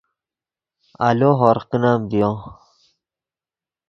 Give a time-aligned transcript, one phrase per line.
[1.07, 2.31] آلو ہورغ کینیم ڤیو